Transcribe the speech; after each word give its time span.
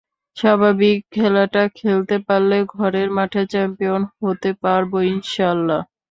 স্বাভাবিক 0.37 0.97
খেলাটা 1.11 1.63
খেলতে 1.79 2.15
পারলে 2.27 2.57
ঘরের 2.75 3.09
মাঠে 3.17 3.41
চ্যাম্পিয়ন 3.51 4.01
হতে 4.17 4.49
পারব 4.63 4.91
ইনশা 5.09 5.45
আল্লাহ। 5.53 5.81